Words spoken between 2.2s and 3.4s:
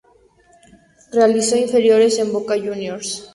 Boca Juniors.